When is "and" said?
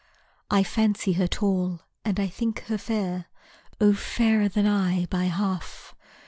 2.03-2.19